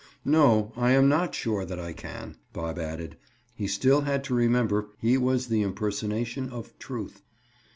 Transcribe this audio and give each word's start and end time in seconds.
"No; 0.25 0.71
I 0.75 0.93
am 0.93 1.07
not 1.09 1.35
sure 1.35 1.63
that 1.63 1.77
I 1.79 1.93
can," 1.93 2.37
Bob 2.53 2.79
added. 2.79 3.17
He 3.53 3.67
still 3.67 4.01
had 4.01 4.23
to 4.23 4.33
remember 4.33 4.87
he 4.97 5.15
was 5.15 5.45
the 5.45 5.61
impersonation 5.61 6.49
of 6.49 6.73
Truth. 6.79 7.21